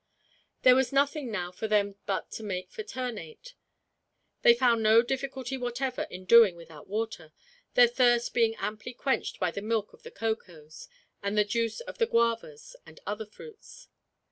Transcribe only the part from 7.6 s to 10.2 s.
their thirst being amply quenched by the milk of the